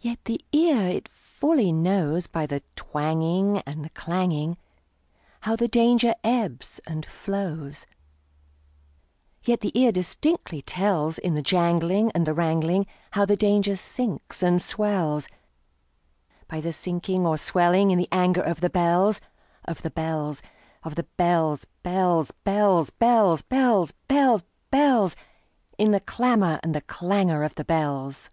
[0.00, 4.58] Yet the ear it fully knows, By the twangingAnd the clanging,
[5.40, 7.84] How the danger ebbs and flows;
[9.42, 14.60] Yet the ear distinctly tells, In the janglingAnd the wrangling, How the danger sinks and
[14.62, 19.20] swells,—By the sinking or the swelling in the anger of the bells,
[19.64, 20.42] Of the bells,
[20.84, 27.56] Of the bells, bells, bells, bells, Bells, bells, bells—In the clamor and the clangor of
[27.56, 28.30] the bells!